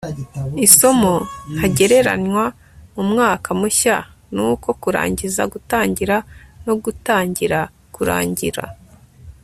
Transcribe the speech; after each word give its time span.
isomo 0.67 1.13
ntagereranywa 1.55 2.43
mu 2.95 3.03
mwaka 3.11 3.49
mushya 3.59 3.97
ni 4.33 4.41
uko 4.49 4.67
kurangiza 4.81 5.43
gutangira 5.53 6.17
no 6.65 6.73
gutangira 6.83 7.59
kurangira 7.95 8.63